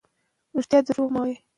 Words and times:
رښتیا 0.57 0.79
درواغ 0.87 1.07
کموي. 1.09 1.35